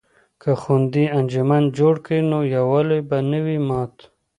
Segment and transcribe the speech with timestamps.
[0.41, 3.95] که خویندې انجمن جوړ کړي نو یووالی به نه وي مات.